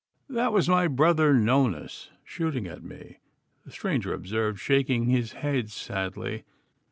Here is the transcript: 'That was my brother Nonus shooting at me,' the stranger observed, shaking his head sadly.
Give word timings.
'That 0.27 0.51
was 0.51 0.67
my 0.67 0.87
brother 0.87 1.31
Nonus 1.31 2.09
shooting 2.23 2.65
at 2.65 2.81
me,' 2.83 3.19
the 3.65 3.69
stranger 3.71 4.15
observed, 4.15 4.59
shaking 4.59 5.05
his 5.05 5.33
head 5.33 5.69
sadly. 5.69 6.43